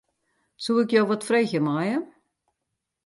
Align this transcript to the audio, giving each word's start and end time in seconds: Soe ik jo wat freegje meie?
Soe 0.63 0.81
ik 0.83 0.89
jo 0.93 1.01
wat 1.09 1.25
freegje 1.27 1.61
meie? 1.67 1.97